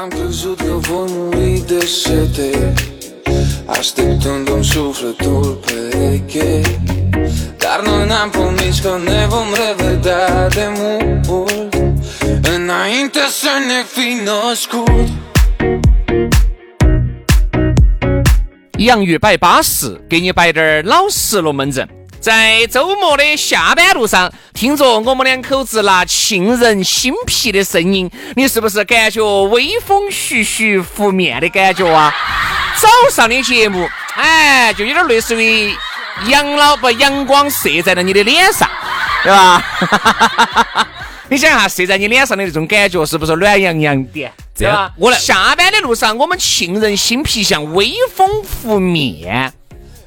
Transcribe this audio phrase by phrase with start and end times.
[0.00, 2.74] Am crezut că voi muri de sete
[3.66, 6.60] Așteptându-mi sufletul pereche
[7.58, 11.74] Dar noi n-am promis că ne vom revedea de mult
[12.54, 15.08] Înainte să ne fi născut
[18.82, 21.86] 洋芋摆巴适，给你摆点儿老实龙门阵。
[22.25, 32.11] 在周末的下班路上，听着我们两口子那沁人心脾的声音，你是不是感觉微风徐徐拂面的感觉啊？
[32.81, 35.71] 早上的节目，哎，就有点类似于
[36.25, 38.67] 阳老把阳光射在了你的脸上，
[39.21, 39.63] 对吧？
[41.29, 44.27] 你想一下，射在你脸上的那种感觉，是不是暖洋洋的？
[44.55, 49.53] 这样我来下班的路上，我们沁人心脾，像微风拂面。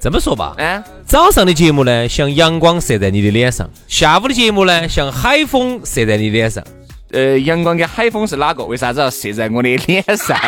[0.00, 6.62] 这么说吧，嗯，早上的节目呢，像阳光射在你的脸上；下午的节目呢，像海风射在你脸上。
[7.10, 8.62] 呃，阳光跟海风是哪个？
[8.64, 10.36] 为啥子要射在我的脸上？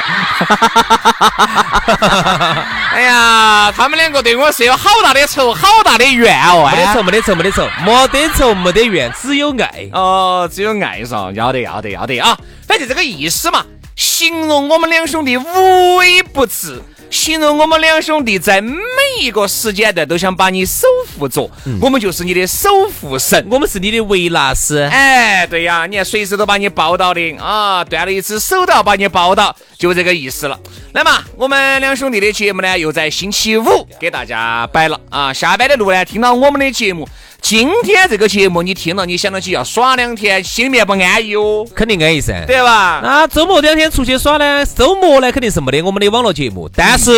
[2.93, 6.67] 哎呀，他们两个对我是有好大的仇，好大的怨哦！
[6.67, 9.89] 哎没得仇，没得仇，没得仇，没得仇，没得怨，只有爱。
[9.93, 12.39] 哦，只有爱上，要得，要得，要得啊！
[12.69, 13.65] 反正这个意思嘛，
[13.97, 18.79] 形容我们两兄弟无微不至，形容我们两兄弟在每
[19.21, 20.87] 一个时间段都想把你守
[21.19, 21.51] 护着，
[21.81, 22.69] 我们就是你的守
[23.01, 23.45] 护神。
[23.51, 24.81] 我们是你的维纳斯。
[24.83, 30.59] 哎，对呀，你看随时都把你抱到的啊，断了一只手都要把你抱到，就这个意思了。
[30.93, 35.33] 来嘛我们两兄弟的节目呢，又在星期五给大家摆了啊。
[35.33, 37.09] 下班的路呢，听到我们的节目，
[37.41, 42.45] 今天这个节目你听了，你想到起要耍两天，心里面不安逸哦，肯定安逸噻。
[42.47, 43.01] 对吧？
[43.03, 44.65] 那周末两天出去耍呢？
[44.67, 47.11] 周末呢肯定是没得我们的网络节目，但是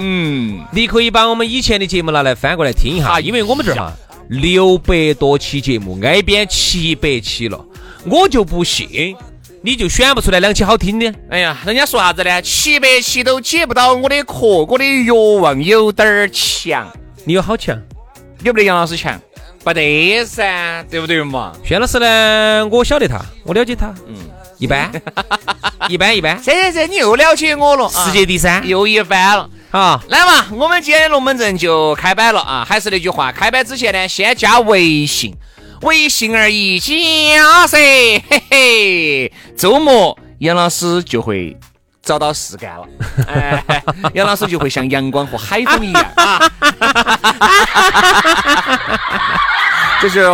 [0.00, 3.92] 嗯，你可以把我们以前的节目拿来翻过来听一下，因为我们这儿哈
[4.28, 7.64] 六百多期节目，挨边七百期了，
[8.04, 9.16] 我就不信
[9.62, 11.14] 你就选不出来两期好听的。
[11.30, 12.42] 哎呀，人家说啥子呢？
[12.42, 16.86] 七百期都解不到我的壳，我的欲望有点儿强，
[17.24, 17.78] 你有好强？
[18.42, 19.20] 有没得杨老师强？
[19.62, 21.52] 不得噻，对不对嘛？
[21.62, 22.66] 轩老师呢？
[22.70, 24.16] 我晓得他，我了解他，嗯，
[24.58, 24.90] 一般，
[25.88, 28.66] 一 般一般，这这这，你又了解我了，啊世界第三。
[28.66, 29.48] 又一番了。
[29.70, 32.64] 好，来嘛，我们今天的龙门阵就开摆了啊！
[32.66, 35.34] 还是那句话，开摆之前呢，先加微信，
[35.82, 39.32] 微信而已，加噻，嘿嘿。
[39.56, 41.56] 周末杨老师就会
[42.02, 42.88] 找到事干了，
[43.28, 43.62] 哎，
[44.14, 46.50] 杨老师就会像阳光和海风一样啊。
[50.00, 50.24] 这是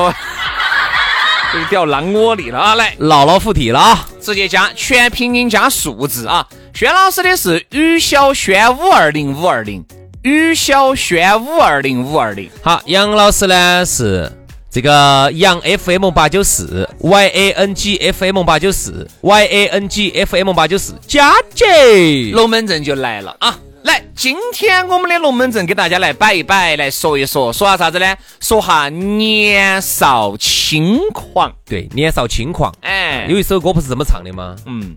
[1.53, 2.75] 这是掉狼窝里了啊！
[2.77, 4.06] 来，姥姥附体了啊！
[4.21, 6.47] 直接加全拼音加数字啊！
[6.72, 9.84] 轩老师的是于小轩五二零五二零，
[10.22, 12.49] 于小轩五二零五二零。
[12.62, 14.31] 好，杨老师呢是
[14.76, 20.53] 这个杨 FM 八九四 Y A N G F M 八九四 Y A N G F M
[20.53, 23.59] 八九四佳姐，龙门阵就来了啊！
[23.84, 28.14] 来，今天我们的龙门阵给大家来摆一摆，来说一说，说下啥子呢？
[28.38, 31.50] 说下年少轻狂。
[31.64, 32.70] 对，年少轻狂。
[32.82, 34.54] 哎，有一首歌不是这么唱的吗？
[34.66, 34.94] 嗯，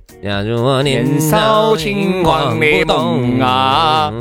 [0.84, 4.12] 年少轻狂的梦啊，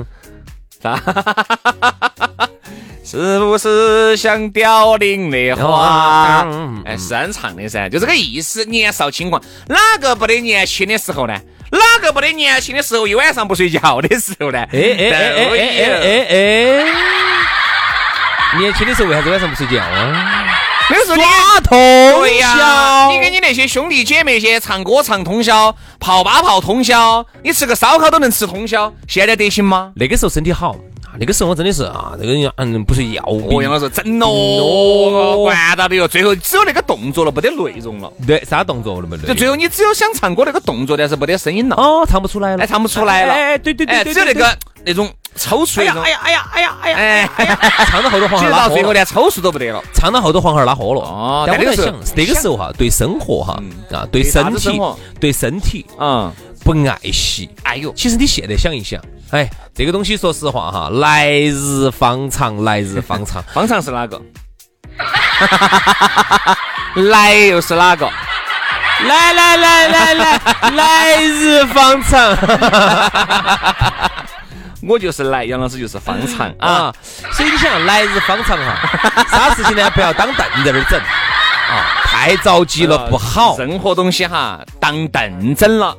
[3.10, 6.46] 是不是像凋零的花？
[6.84, 8.66] 哎，是俺唱的噻，就这个意思。
[8.66, 11.32] 年少轻狂，哪个不得年轻的时候呢？
[11.72, 14.58] 哪个不得年轻的时候一晚上不睡觉的时候呢？
[14.74, 16.84] 哎哎哎哎哎哎哎！
[18.60, 20.44] 年轻的时候为啥子晚上不睡觉啊？
[20.90, 21.78] 那个时候你耍通、
[22.38, 29.92] 宵，你跟你那些兄弟姐妹些唱歌唱通宵，泡吧泡通宵，你吃个烧烤都能吃通宵，现在得行吗？
[29.96, 34.26] 那个时候身体好，啊那个时候我真的是啊，这个人嗯不是要哦，杨老师真哦
[35.10, 36.06] 咯，完蛋的哟！
[36.06, 38.12] 最后只有那个动作了，没得内容了。
[38.26, 39.26] 对啥动作都没得？
[39.26, 43.32] 就最后你只有想唱歌那个动作，但是没得声音了，哦唱不出来了，哎，唱不出来了。
[43.32, 46.02] 哎对对对哎，对，只有那个那种抽搐那种。
[46.06, 49.82] 呀哎呀哎呀哎哎哎呀，唱到后头黄其实孩儿拉最后连抽搐都不得了。
[49.94, 51.00] 唱到后头黄孩儿拉货了。
[51.00, 53.58] 哦但我在想，那个时候哈，对生活哈
[53.92, 54.80] 啊，对身体
[55.20, 56.30] 对身体嗯，
[56.64, 57.48] 不爱惜。
[57.62, 59.00] 哎呦，其实你现在想一想，
[59.30, 63.42] 哎，这个东西说实话哈，来日方长，来日方长。
[63.54, 64.20] 方长是哪个？
[67.10, 68.08] 来又是哪个？
[69.06, 70.40] 来来来来来，
[70.72, 72.36] 来日方长
[74.82, 76.68] 我就是来，杨老师就是方长啊。
[76.92, 76.94] 啊！
[77.32, 79.90] 所以你想，来日方长哈， 啥事情呢？
[79.90, 83.56] 不要当凳在那儿整啊，太着急了不好。
[83.58, 85.96] 任何东西哈，当凳整了，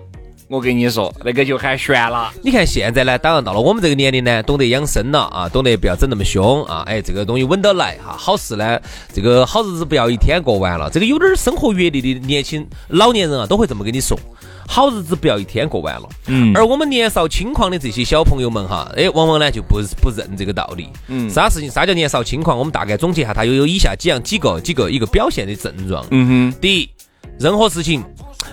[0.49, 2.33] 我跟你说，那个就很悬了。
[2.41, 8.79] 你看现在呢，当然到了我们这个年龄呢，懂得养生了啊，懂得不要整那么凶啊，哎，这个东西稳得来哈，好事呢，
[9.13, 10.89] 这个好日子不要一天过完了。
[10.89, 14.19] 这个有点生活阅历的年轻老年人啊，都会这么跟你说。
[14.67, 22.57] 好日子不要一天过完了，嗯，而我们年少轻狂的这些小朋友们哈，哎，往往呢就不不认这个道理，嗯，啥事情啥叫年少轻狂？
[22.57, 26.89] 我们大概总结一下，它又有以下几样几个几个一个表现的症状，嗯哼第一，
[27.39, 28.03] 任何事情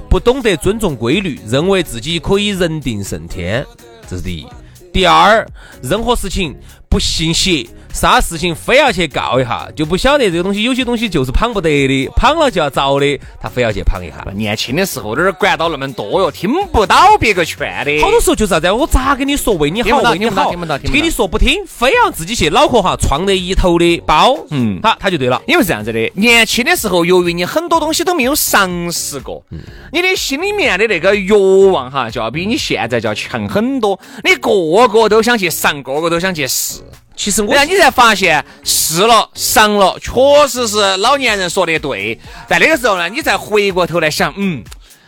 [0.09, 3.65] 不懂得尊重规律，认为自己可以人定胜天，
[4.09, 4.47] 这是第一。
[4.93, 5.47] 第二，
[5.83, 6.57] 任何事情
[6.89, 14.25] 不信邪，啥事情非要去告一下，就不晓得这个东西，有些东西就是捧不得的，捧了就要遭的，他非要去捧一下。
[14.35, 18.01] 年轻的时候哪儿管到那么多哟，听不到别个劝的。
[18.03, 25.41] 好多时候就是啥子，我咋跟你说为你好，为你好，听不到听不到听不到跟你说不听，非要自己去脑壳哈撞得一头的包，嗯好，他就对了。
[25.47, 29.43] 因为是这样子的，年轻的时候，由于你很多东西都没有尝试过，
[29.91, 33.99] 你的心里面的那个欲望哈，就要比你现在就要强很多。
[34.23, 36.83] 你个个都想去尝，个个都想去试，
[37.17, 40.13] 其实我然后你才发现试了、尝了，确
[40.47, 42.21] 实是老年人说的对。
[42.47, 44.63] 在那个时候呢，你再回过头来想，嗯，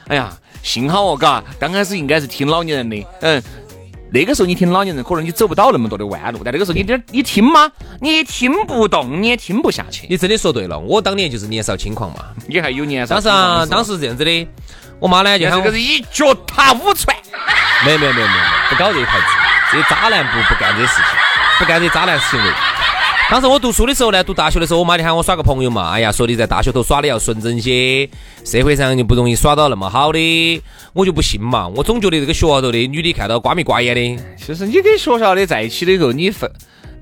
[0.09, 0.33] 哎呀，
[0.63, 3.43] 幸好哦，嘎，刚开始应该是听老年人的，嗯。
[4.11, 6.41] 那个时候你听老年人，可能你走不到那么多的弯路。
[6.43, 7.71] 但那个时候你点你听吗？
[8.01, 10.07] 你听不动，你也听不下去。
[10.09, 12.25] 你真的说对了，我当年就是年少轻狂嘛。
[12.47, 14.49] 你还有年少当时啊，当时是这样子的，
[14.99, 17.15] 我妈呢就喊我这个是一脚踏五船。
[17.85, 18.41] 没有没有没有没有，
[18.71, 19.27] 不搞这一套子，
[19.73, 21.18] 这些渣男不不干这些事情，
[21.59, 22.51] 不干这渣男行为。
[23.31, 28.09] 当时我读书的时候呢，读大学的时候，我妈就喊我耍个朋友嘛，哎呀，说你在大学头耍的要纯真些，
[28.43, 30.63] 社会上就不容易耍到那么好的，
[30.95, 36.51] 我就不信嘛，我总觉得这个学校头的女的看到瓜眉瓜眼的，其实你跟学校的在一起的时候，你分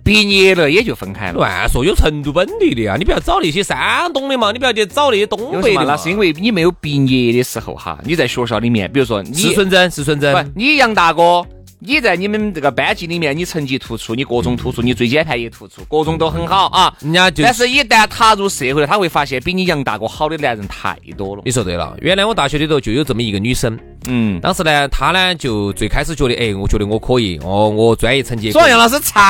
[0.02, 1.34] 毕业了也就分开了。
[1.34, 5.60] 乱说，有成都本地的啊，你不要找那些山东的嘛，你不要去找那些东？
[5.60, 5.84] 北的嘛。
[5.84, 10.32] 那是因为你没有毕业的时候哈，你在学校里面，比如说你是纯真，是纯真。
[10.32, 11.44] 不，你杨大哥，
[11.78, 16.92] 你在你们这个班级里面，你成绩突出，你各种突出，你最尖盘也突出，各种都很好啊。
[17.00, 21.42] 人家就但是，一旦踏入社会了，他会发现比你杨大哥好的男人太多了。
[21.44, 23.78] 你说对了，原来我大学里头就有这么一个女生，
[24.08, 29.22] 嗯，当时呢，她呢就最开始觉得，哎，我觉得我可以，哦，我专业成绩也可以，说杨老师长，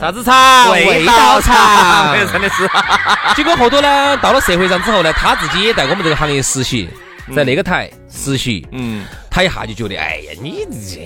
[0.00, 2.68] 啥子长，味道道长， 真的是。
[3.36, 6.88] 结果后头呢，到了社会上之后呢，她自己也在我们这个行业实习，
[7.34, 9.04] 在那个台实习，嗯，
[9.36, 10.96] 她一下就觉得，哎呀，你这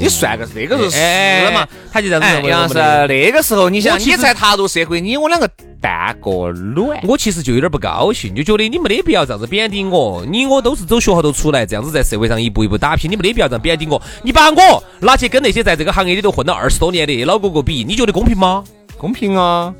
[0.00, 2.74] 你算个那个时候哎是嘛？，他就这样子哎，认为杨老师。
[2.74, 5.46] 那个时候，你想你才踏入社会，你我两个
[5.82, 6.98] 半个卵。
[7.06, 14.00] 我其实就有点不高兴，就觉得你没得必要这样子贬低我，你我都是走学校头出来，这样子在社会上一步一步打拼，你没得必要这样贬低我。
[14.22, 18.64] 你把我拿去跟那些在这个行业里头混了二十多年的老哥哥比，你觉得公平吗？
[18.96, 19.74] 公平啊，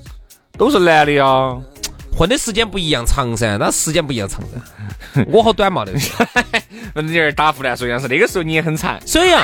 [0.59, 1.57] 都是男的呀。
[2.17, 5.25] 混的时间不一样长噻，那时间不一样长噻。
[5.29, 6.25] 我好短嘛， 那个时候。
[7.03, 9.01] 你有点打胡乱说，杨是那个时候你也很惨。
[9.05, 9.43] 所以啊，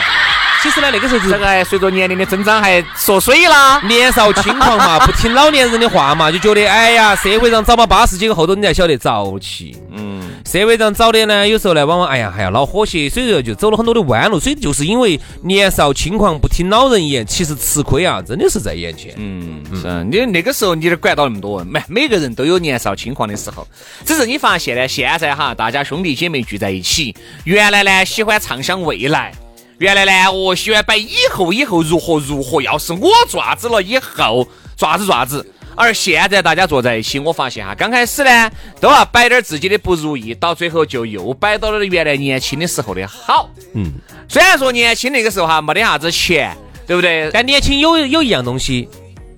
[0.63, 3.81] 其实呢，那个时候就是这个还随着年龄的增长还缩水啦。
[3.81, 9.77] 年少轻狂嘛， 不听老年人的话嘛，就觉得哎呀，社会上找嘛八十几个后头你才晓得早起。
[9.91, 14.41] 嗯，社会上找的呢，有时候呢，往往哎呀还要恼火些，所以说就走了很多的弯路。
[14.41, 19.15] 所以就是因为年少轻狂，不听老人言，其实吃亏啊，真的是在眼前。
[19.17, 21.63] 嗯，是你那个时候你哪管到那么多？
[21.65, 23.67] 每每个人都有年少轻狂的时候，
[24.05, 29.33] 只是你发现呢，现在哈，大家兄弟姐妹聚在一起，原来呢喜欢畅想未来。
[29.79, 35.47] 原来呢，我喜欢摆以后以后如何如何，要是我爪子了以后爪子爪子。
[35.81, 38.51] 而现在大家坐在一起，我发现哈，刚开始呢
[38.83, 43.49] 都要摆点自己的不如意，到最后就又摆到了原来年轻的时候的好。
[43.73, 43.95] 嗯，
[44.29, 46.55] 虽然说年轻那个时候哈没得啥子钱，
[46.87, 47.31] 对不对？
[47.33, 48.91] 但年轻有有一样东西，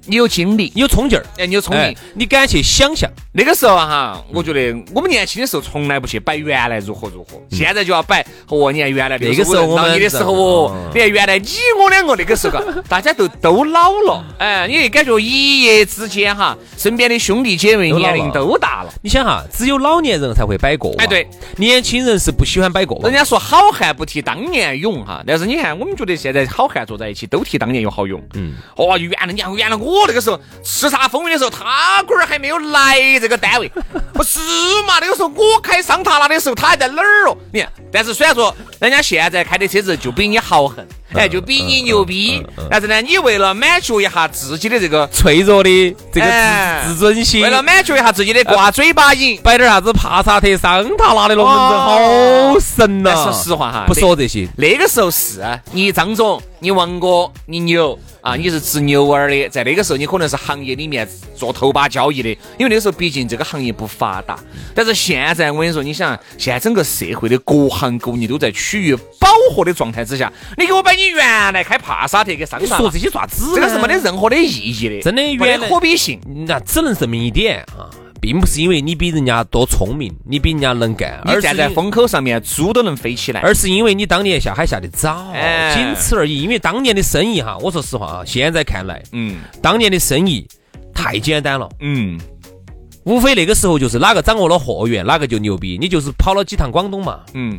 [0.06, 8.24] 你有精力，你有冲劲儿，哎，你有聪明哎。，你敢去想象，那个时候哈，我觉得我们年轻的时候从来不去摆原来如何如何，现在就要摆。
[8.48, 11.48] 哦，你看原来那个时候我们的时候哦嗯，你看原来你
[11.80, 18.92] 我两个那个时候， 大家都都老了，哎，你感觉一夜之间哈，身边的兄弟姐妹年龄都大了。
[19.02, 23.12] 你想哈，只有老年人才会摆过，哎对，年轻人是不喜欢摆过人。
[23.12, 28.20] 家说好汉不提当年勇哈，但是你看，我们觉得现在好汉坐在一起都提当年勇好勇。
[28.34, 33.70] 嗯，哦，原来你看，原来我我那个时候叱咤风云的时候，他龟儿还没有来这个单位，
[34.14, 34.38] 不是
[34.86, 34.98] 嘛？
[35.00, 37.36] 那个时候我开桑塔纳的时候，他还在哪儿哦？
[37.52, 53.14] 你看，但是虽然说人家现在开的车子就比你豪横，哎，就比你牛逼，但是呢，你为了满足一下自己的这个脆弱的这个哎自自尊心，为了满足一下自己的挂嘴巴瘾，摆点啥子帕萨特、桑塔纳的龙门阵，哦好神呐！
[53.14, 55.42] 说实话哈不说这些，那个时候是
[55.72, 62.28] 你张总，你王哥，你牛啊，你是值牛儿的，在那个时候你可能是行业里面做头把交易的，
[62.58, 64.38] 因为那个时候毕竟这个行业不发达。
[64.74, 76.20] 但是现在我跟你说，你想现在整个社会的各行各业都在趋于饱和的状态之下，你给我摆你原来开帕萨特跟桑塔纳你说这些爪子，这个是没得任何的意义的，真的没原来可比性。
[76.46, 77.90] 那只能证明一点啊，
[78.20, 83.40] 并不是因为你比人家多聪明，你比人家能干，而站在风口上面，猪都能飞起来。
[83.40, 86.42] 而是因为你当年下海下的早，哎仅此而已。
[86.42, 90.46] 因为当年的生意哈，我说实话啊，现在看来，嗯当年的生意
[90.94, 92.18] 太简单了，嗯，
[93.04, 95.76] 无非那个时候就是哪个掌握了货源，哪个就牛逼。
[95.80, 97.58] 你就是跑了几趟广东嘛，嗯，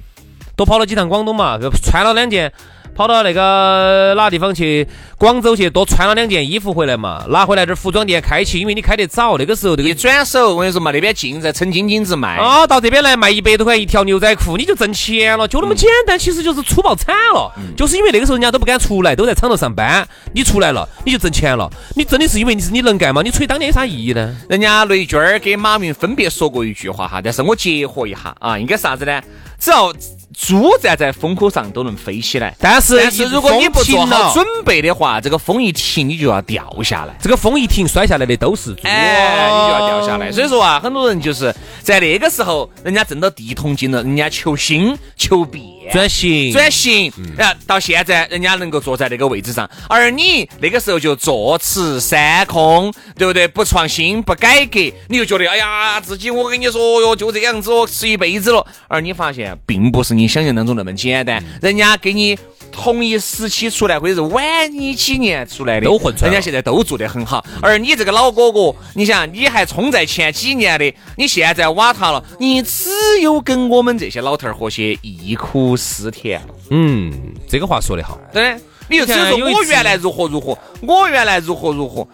[0.55, 2.51] 多跑了几趟广东嘛，穿了两件。
[2.95, 4.87] 跑到那个哪个地方去？
[5.17, 12.35] 广州去多穿了两件衣服回来嘛，拿回来点服装店开起，因为你开得早，那个时候这一个转手我跟你说嘛，那边近在称斤斤子卖。
[12.35, 16.19] 啊，到这边来卖一百多块一条牛仔裤，你就挣钱了，就那么简单。
[16.19, 21.71] 其实就是粗暴惨了，就是因为那个时候人家都不敢出来，都在厂头上班，你出来了你就挣钱了。
[21.95, 23.21] 你真的是因为你是你能干吗？
[23.21, 24.35] 你吹当年有啥意义呢？
[24.49, 29.21] 人家雷军儿给马云分别说过一句话哈，但是我结合一下啊，应该啥子呢？
[29.57, 29.93] 只要
[30.37, 37.15] 猪站在风口上都能飞起来，但是但是如果你不做好准备的话，这个风一停你就要掉下来。
[37.21, 40.31] 这个风一停，摔下来的都是猪，哎，你就要掉下来。
[40.31, 45.63] 所以说啊，很多人就是在那个时候，人家挣到第一桶金了，人家求新求变。
[45.93, 53.47] 转型转型，然后到现在人家能够坐在那个位置上，而你那个时候就坐吃山空，对不对？
[53.47, 58.65] 不创新，不改革，你就觉得哎呀，自己我跟你说哟，就这样子哦，吃一辈子了。
[58.87, 62.37] 而你发现并不是你想象当中那么简单，人家给你。
[62.73, 67.45] 同一时期出来，或者是晚你几年出来的，都混出来人家现在都做得很好。
[67.61, 72.89] 而你这个老哥哥，你想你还冲在前几年的，你现在瓦塌了，你只
[73.21, 76.41] 有跟我们这些老头儿和些忆苦思甜。
[76.71, 77.13] 嗯，
[77.47, 78.19] 这个话说得好。
[78.33, 78.55] 对，
[78.89, 82.05] 你就只有说我原来如何如何，我原来如何如何。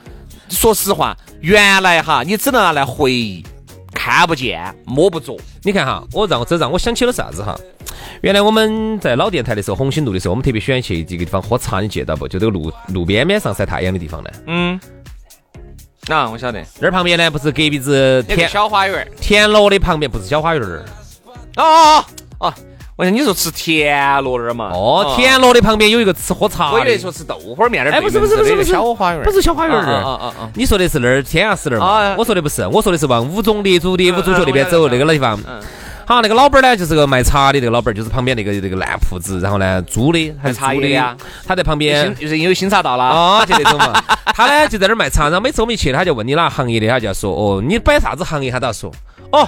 [0.50, 3.46] 说实话，原来哈，你只能拿来回忆，
[4.00, 5.38] 看不见摸不着。
[5.62, 7.54] 你看哈，我让这让我想起了啥子哈？
[8.22, 12.26] 原来我们在老电台的时候，红星路的时候，我们特别喜欢去这个地方喝茶，你记得到不？
[12.26, 14.30] 就这个路路边边上晒太阳的地方呢。
[14.48, 14.80] 嗯，
[16.08, 19.08] 啊，我晓得，那儿旁边呢，不是隔壁子那个田小花园儿。
[19.20, 20.86] 田螺的旁边，不是小花园儿。
[21.58, 22.06] 哦哦
[22.40, 22.54] 哦，
[23.00, 24.72] 我想你说吃田螺那儿嘛？
[24.74, 26.74] 哦，田螺的旁边有一个吃喝茶的。
[26.74, 27.94] 我以为说吃豆花面那儿。
[27.94, 30.50] 哎，不是不是不是不是小花园儿，不是小花园儿啊啊啊啊！
[30.54, 32.16] 你说的是那儿天涯寺那儿？
[32.18, 35.40] 我说的不是，我说的是往五中列祖的五中学那边走那个地方。
[35.48, 35.62] 嗯
[36.06, 41.16] 好，那个老板儿呢，就是个卖茶的，那个老板儿就是旁边那个那个烂铺子，然后呢租的还是租的呀
[41.48, 44.04] 他在旁边新就是因为新茶到了啊，就那种嘛。
[44.36, 48.92] 他呢就在那儿卖茶，然后每次我们一去，他就问你哪行业的，他就要说哦，你摆啥子行业，他都要说
[49.32, 49.48] 哦。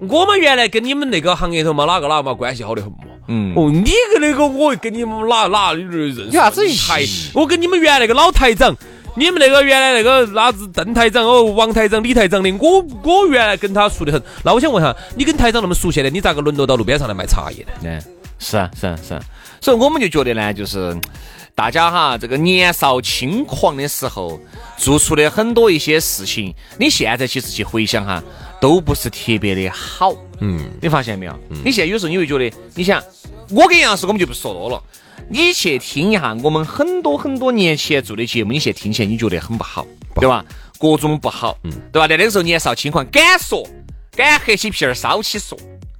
[0.00, 2.98] 我们原来跟你们那个行业头嘛，哪个哪个嘛关系好得很嘛。
[3.28, 6.24] 嗯哦，你跟那个我跟你们哪哪里认识？
[6.26, 7.04] 有啥子台？
[7.34, 8.76] 我跟你们原来那个老台长，
[9.16, 14.22] 你们那个原来那个啥子邓台长哦，王台长、李台长的，我我原来跟他熟得很。
[14.44, 17.72] 那我想问下，你跟台长那么熟悉的，你咋个沦落到路边上来卖茶叶的？
[17.82, 18.00] 嗯，
[18.38, 19.20] 是啊，是啊，是啊。
[19.60, 20.96] 所以我们就觉得呢，就是
[21.54, 24.38] 大家哈，这个年少轻狂的时候
[24.76, 28.22] 做出的很多一些事情，你现在其实去回想哈，
[28.66, 30.12] 都不是特别的好。
[30.40, 31.38] 嗯，你发现没有？
[31.64, 33.00] 你现在有时候你会觉得，你想，
[33.50, 34.82] 我跟杨老师我们就不说多了。
[35.30, 40.44] 你去听一下我们很多很多年前做的节目，你现在听起来你觉得很不好，对吧？
[40.80, 42.08] 各种不好，嗯对吧？
[42.08, 43.64] 在那个时候年少轻狂，敢说，
[44.16, 45.56] 敢黑起皮儿，烧起说，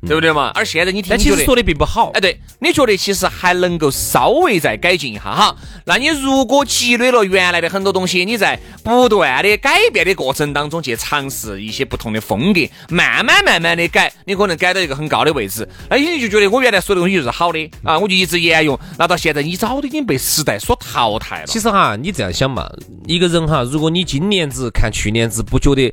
[0.06, 0.52] 对不对嘛？
[0.54, 2.10] 而现在你听，但其实说的并不好。
[2.14, 5.56] 哎，对，你觉得其实还能够稍微再改进一下哈？
[5.84, 15.68] 那你如果积累了原来的很多东西，你在不断的改变的过程当中去尝试一些不同的风格，慢慢慢慢的改，你可能改到一个很高的位置。
[15.90, 18.78] 那你就觉得我原来说的东西就是好的啊，我就一直沿用。
[18.98, 21.46] 那到现在你早都已经被时代所淘汰了。
[21.46, 22.64] 其实哈，你这样想嘛，
[23.06, 25.92] 一个人哈，如果你今年子看去年子，不觉得。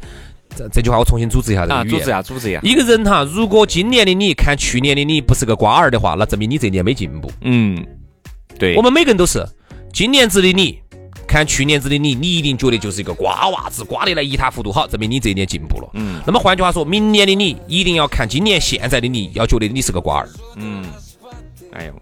[0.56, 2.60] 这这句话我重新组织一下啊，组织一下，组织一下。
[2.64, 7.32] 一个人哈，如果今年的你看去年的你不是个瓜儿的话，那证明你这一年没进步。
[7.42, 7.78] 嗯，
[8.58, 8.76] 对。
[8.76, 9.46] 我们每个人都是
[9.92, 10.80] 今年子的你，
[11.28, 14.72] 看去年子的你，你一定觉得就是一个瓜娃子，瓜得来一塌糊涂。
[14.72, 15.90] 好，证明你这一年进步了。
[15.94, 16.22] 嗯。
[16.26, 20.30] 那么换句话说，明年的你一定要看今年现在的你，要觉得你是个瓜儿。
[20.56, 20.86] 嗯。
[21.74, 21.94] 哎呦。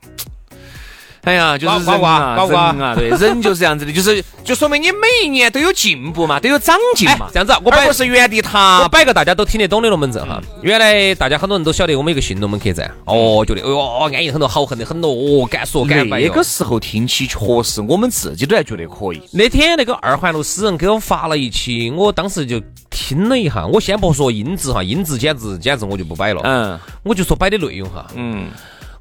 [1.23, 7.27] 哎呀，就是瓜瓜瓜瓜啊，对， 人就是这样子的，就是就说明你每一年都有进步嘛，都有长进嘛。
[7.31, 8.81] 这样子，我摆不是原地踏。
[8.81, 10.41] 我摆个大家都听得懂的龙门阵哈。
[10.63, 16.21] 原来大家很多人都晓得我们一个新龙门客栈，哦，觉得哎呦安逸很多，好横的很多，哦，敢说敢摆。
[16.21, 19.21] 那个时候听起确实，我们自己都还觉得可以。
[19.31, 22.59] 那天那个二环路诗人给我发了一期，我当时就
[22.89, 23.67] 听了一下。
[23.67, 26.41] 我先不说音质哈，音质简直简直我就不摆了。
[26.43, 28.07] 嗯，我就说摆的内容哈。
[28.15, 28.47] 嗯。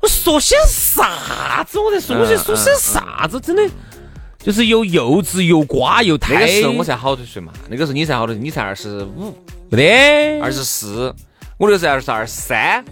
[0.01, 1.79] 我说些啥子？
[1.79, 3.39] 我在说些说些啥子？
[3.41, 3.63] 真的
[4.39, 6.35] 就是又幼稚又瓜又胎。
[6.35, 7.53] 那个时候我才好多岁嘛？
[7.69, 8.35] 那个时候你才好多？
[8.35, 9.37] 你才二十五？
[9.71, 11.15] 没得，二十四。
[11.59, 12.85] 我那个时候二十二三。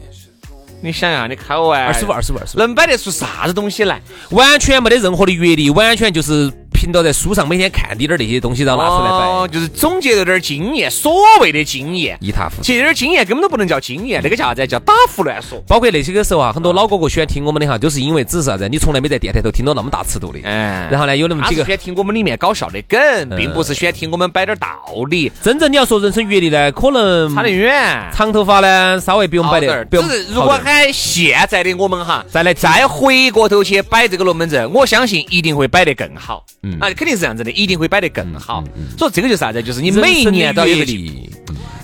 [0.80, 4.00] 你想一下，你开玩二十五，二十五，二十五，能摆得出啥子东西来？
[4.30, 6.52] 完全没得任何的阅历，完全就是。
[6.78, 12.62] 凭到在书上每天看滴点儿那些东西，然后拿出来摆，就是总结了点儿经验，所谓的经验一塌糊涂。
[12.62, 14.64] 其实点儿经验根本都不能叫经验，那个叫啥子？
[14.64, 15.60] 叫打胡乱说。
[15.66, 18.68] 包括那些个时候啊，很多老哥哥喜欢听我们的哈，都是因为只是啥子？
[18.68, 20.38] 你从来没在电台头听到那么大尺度的。
[20.44, 20.88] 嗯。
[20.88, 24.68] 然后呢，有那么几个喜欢听我们里面搞笑的梗，并不是喜欢听我们摆点道
[25.10, 25.32] 理。
[25.42, 28.08] 真正你要说人生阅历呢，可能差得远。
[28.14, 29.84] 长头发呢，稍微比我们摆的。
[29.86, 36.44] 只是如果喊现在的我们哈，再来再回过头去摆这个龙门阵，我相信一定会摆得更好。
[36.62, 36.67] 嗯。
[36.80, 37.50] 啊，肯定是这样子的。
[37.50, 38.62] 一定会摆得更好，
[38.96, 39.62] 所以这个就是啥子？
[39.62, 40.84] 就是你每一年都有个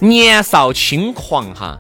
[0.01, 1.79] 年少轻狂哈。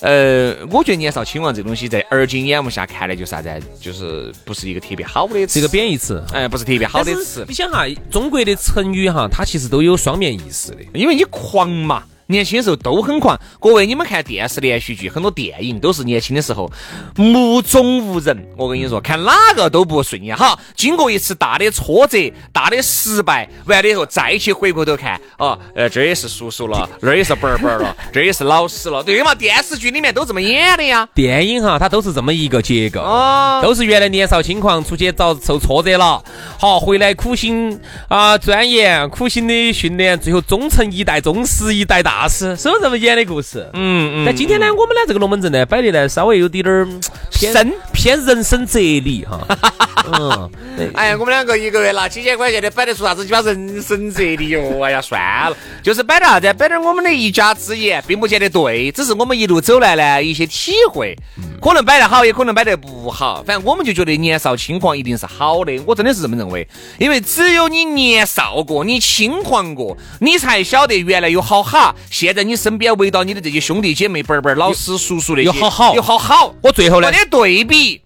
[0.00, 3.48] 呃，我觉得年少轻狂这东西在而今眼目下看来就是啥子？
[3.80, 6.22] 就是不是一个特别好的词，一个贬义词。
[6.32, 7.44] 哎，不是特别好的词。
[7.48, 12.04] 你想哈，中国的成语哈，它其实都有双面意思的，因为你狂嘛。
[12.26, 16.70] 年轻的时候都很狂，各位，你们看电视连续剧，很多电影都是年轻的时候
[17.16, 18.34] 目中无人。
[18.56, 20.34] 我跟你说，看哪个都不顺眼。
[20.34, 29.34] 好，经过一次大的挫折、大的失败，完了以后再去回过头看，哦，呃，这也是叔叔了，那也是伯伯了，这也是老师了，对嘛？
[29.34, 31.06] 电视剧里面都这么演的呀。
[31.14, 36.24] 电影哈，它都是这么一个结构，哦，都是原来年少轻狂，出去遭受挫折了，
[36.58, 37.78] 好，回来苦心
[38.08, 42.13] 啊钻研，苦心的训练，最后终成一代宗师，一代大。
[42.16, 44.24] 大师是这么演的故事，嗯嗯。
[44.24, 46.86] 但今天呢，我们呢这个龙门阵呢摆的呢稍微有点点儿
[47.32, 49.40] 偏偏人生哲理哈。
[50.06, 50.50] 嗯，
[50.94, 54.80] 哎呀，我们两个一个月拿几千块钱的摆得出啥子鸡巴人生哲理哟？
[54.84, 56.52] 哎呀，算了，就是摆点啥子？
[56.52, 61.16] 摆点我们的一家之言，并不见得对，只是我们一路走来呢一些体会，
[61.60, 63.42] 可能摆得好，也可能摆得不好。
[63.44, 66.68] 反正我们就觉得年少轻狂一定是好的，我真的是这么认为。
[66.98, 71.94] 因为只有你年少过，你轻狂过，你才晓得原来有好哈。
[72.10, 76.54] 现在你身边围到你的这些兄弟姐妹、伯伯、老师、叔叔那些，有好好，有好好。
[76.62, 78.00] 我最后呢，没得对比，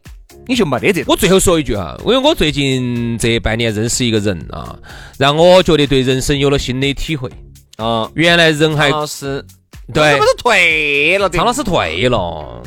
[0.47, 1.05] 你就没得这。
[1.07, 4.77] 我最后说一句哈，因为我最近这半年认识一个人啊，
[5.19, 7.29] 让我觉得对人生有了新的体会
[7.77, 8.11] 啊。
[8.15, 9.45] 原来人还老师，
[9.93, 11.29] 对，是不是退了？
[11.29, 12.63] 张老师退了，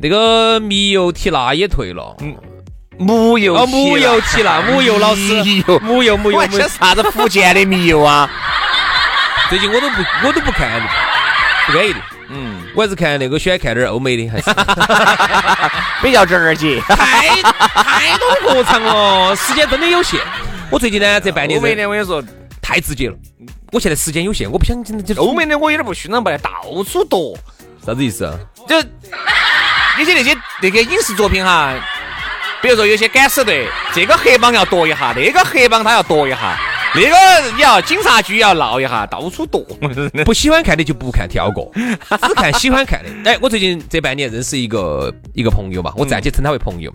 [0.00, 2.16] 那个米油提娜也退了。
[2.20, 2.34] 嗯，
[2.98, 5.42] 木油哦，木油提娜，木油老师，
[5.82, 8.30] 木油木油，吃啥子福建的米油啊？
[9.52, 10.80] 最近我都不我都不看，
[11.66, 12.00] 不安逸的。
[12.30, 14.44] 嗯，我还是看那个喜欢看点欧美的，还是
[16.02, 16.80] 比较正儿姐。
[16.88, 17.28] 太
[17.82, 20.18] 太多过场了，时间真的有限。
[20.70, 22.24] 我最近呢，这半年欧美的我跟你说
[22.62, 23.14] 太直接了。
[23.72, 26.50] 我现在时间有限，我不想真的就欧美的我有点不欣赏不来，到
[26.90, 27.36] 处夺。
[27.84, 28.32] 啥子意思啊？
[28.66, 28.74] 就
[29.98, 31.74] 有些那些那个影视作品哈，
[32.62, 36.58] 比如说有些敢死队，这个黑帮要夺一下，那个黑帮他要夺一下。
[36.96, 39.64] 那个你要警察局要闹一下，到处躲。
[40.24, 43.08] 不喜欢看的就不看，跳过，只看喜欢看的。
[43.30, 46.92] 哎，我最近这半年认识一个一个朋友嘛，我暂且称他为朋友。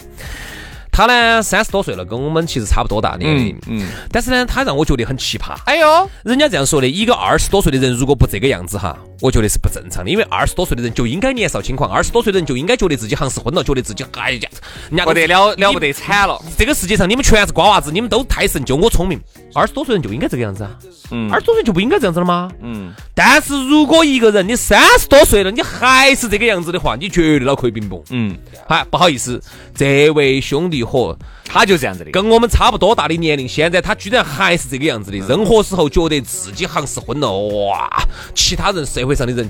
[0.91, 3.55] 他呢三十多岁了，跟我们其实差不多大年龄。
[3.67, 3.87] 嗯。
[4.11, 5.55] 但是呢，他让我觉得很奇葩。
[5.65, 14.49] 哎呦，人家这样说的，一个二十多岁的人如果不这个样子哈，我觉得是不正常的，因为二十多岁的人就应该年少轻狂，二十多岁的人就应该觉得自己行是混了，觉得自己哎呀，
[14.89, 16.39] 人家不得了了不得惨了。
[16.57, 19.19] 这个世界上你们全是瓜娃子，你们都太神，就我聪明。
[19.53, 20.77] 二十多岁人就应该这个样子啊，
[21.09, 22.51] 嗯，二十多岁就不应该这样子了吗？
[22.61, 22.93] 嗯。
[23.15, 28.03] 但是如果一个人你三十多岁了，你还是这个样子的话，你绝对脑壳有病不。
[28.11, 28.37] 嗯。
[28.67, 29.41] 好，不好意思，
[29.73, 31.17] 这位兄弟伙。
[31.47, 35.17] 他就这样子的，跟我们差不多大的年龄，现在他居然还是这个样子的。
[35.19, 37.89] 任何时候觉得自己行是混了，哇！
[38.35, 39.49] 其他人社会上的人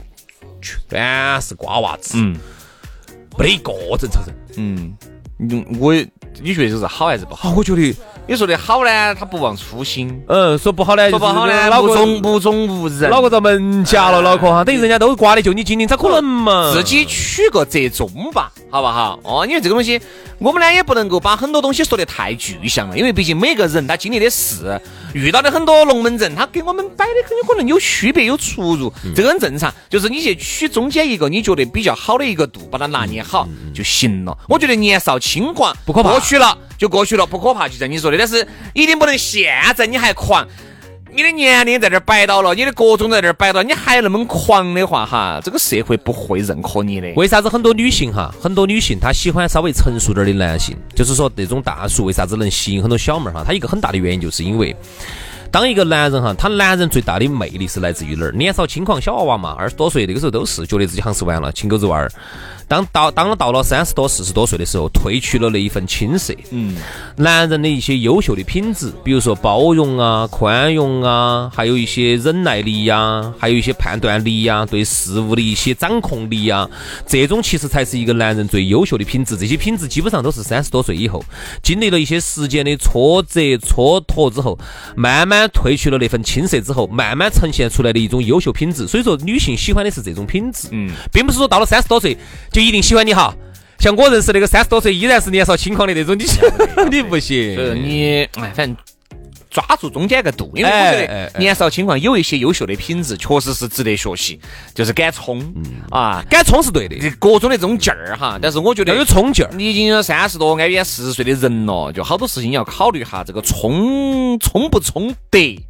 [0.61, 2.37] 全是瓜娃子，嗯，
[3.37, 4.93] 没得一个正常人，嗯。
[5.39, 5.93] 嗯，我
[6.41, 7.53] 你觉得这是好还是不好？
[7.55, 7.95] 我觉得
[8.27, 10.21] 你说的好呢，他不忘初心。
[10.27, 16.73] 嗯，说不好呢，说不好呢，目中目中无人，脑壳遭门夹了，脑壳哈，等于人家都刮的就你精灵，咋可能嘛？
[16.73, 19.19] 自己取个折中吧，好不好？
[19.23, 20.01] 哦，因为这个东西。
[20.39, 24.79] 我们呢也不能够把很多东西说得太具象了，因为毕竟每个人他经历的事、
[25.11, 29.73] 遇到的很多龙门阵，他跟我们摆的很有可能有区别、有出入，这个很正常。
[29.89, 34.37] 就是你去取中间一个你觉得比较好的一个度，把它拿捏好就行了。
[34.47, 38.17] 我觉得年少轻狂不可怕，过去了就过去了，不可怕，就像你说的。
[38.17, 40.47] 但是一定不能现在你还狂。
[41.09, 47.11] 你的年龄在这儿摆到了，你的各种在这儿摆到，你还那么狂的话，哈，这个社会不会认可你的。
[47.15, 50.77] 为啥子很多女性哈，很多女性她喜欢稍微成熟点的男性？
[50.93, 53.43] 就是说那种大叔为啥子能吸引很多小妹儿哈？
[53.43, 54.75] 他一个很大的原因就是因为，
[55.49, 58.31] 当一个男人哈，他男人最大的魅力是来自于哪儿？
[58.33, 62.11] 年少轻狂小娃娃嘛，二十多岁那个时候都是觉得自己好像是完了，青狗子娃儿。
[62.67, 66.75] 当到当到了三十多、四十多岁的时候，褪去了那一份青涩，嗯，
[67.15, 76.69] 男人的一些优秀的品质，比如说包容啊、宽容啊，还有一些忍耐力呀，还有一些判断力呀，对事物的一些掌控力呀，
[77.05, 79.37] 这种其实才是一个男人最优秀的品质。
[79.37, 81.23] 这些品质基本上都是三十多岁以后，
[81.63, 84.59] 经历了一些时间的挫折、蹉跎之后，
[84.95, 88.85] 慢慢褪去了那份青涩之后，慢慢呈现出来的一种优秀品质。
[88.85, 92.17] 所以说，女性喜欢的是这种品质，嗯，并不是说到了三十多岁。
[92.57, 93.31] 就一定喜欢你哈，
[93.77, 96.25] 像我认识那个三十多岁依然是年少轻狂的那种，你
[96.89, 98.75] 你不行，你哎，反正
[99.51, 104.39] 抓住中间个度，因为我觉得年少轻狂有一些优秀的品质，确实是值得学习，
[104.73, 105.39] 就是敢冲。
[105.91, 108.39] 啊，敢冲是对的，各种的这种劲儿哈。
[108.41, 115.63] 但是我觉得要有冲劲儿，你已经有三十多，挨远四十岁的人了，就好多事情要考虑哈，这个冲冲不冲得。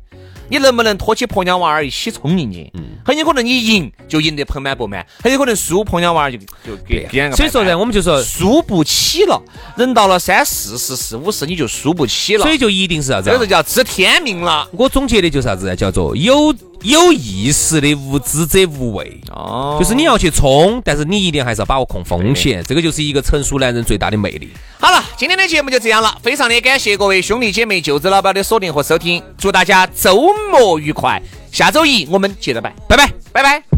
[0.49, 2.69] 你能不能拖起婆娘娃儿一起冲进去？
[2.73, 7.07] 嗯，很有可能你赢就赢得盆满钵满，很有可能输婆娘娃儿就就给。
[7.31, 9.41] 所以说呢，我们就说输不起了。
[9.75, 12.43] 人到了三四十、四五十，你就输不起了。
[12.43, 13.29] 所以就一定是啥子？
[13.29, 14.67] 这个叫知天命了。
[14.71, 15.75] 我总结的就是啥子？
[15.75, 16.53] 叫做有。
[16.83, 24.49] 有意识的无知者无畏，哦，就是你要去冲，但是你一定还是要把握控风险，这个就是一个成熟男人最大的魅力。
[24.79, 33.76] 好了，今天的节目就这样了，非常的感谢各位兄弟姐妹、舅子老表的锁定和收听，祝大家周末愉快，下周一我们接着拜，拜拜，拜拜。